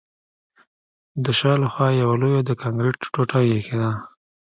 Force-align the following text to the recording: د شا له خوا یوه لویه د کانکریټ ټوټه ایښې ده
د 1.23 1.25
شا 1.39 1.53
له 1.61 1.67
خوا 1.73 1.87
یوه 2.01 2.15
لویه 2.21 2.41
د 2.45 2.51
کانکریټ 2.61 2.99
ټوټه 3.13 3.39
ایښې 3.51 3.77
ده 3.81 3.91